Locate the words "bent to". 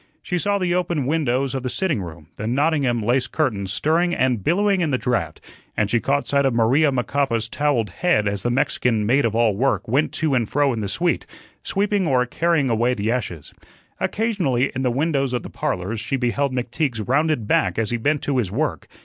17.97-18.37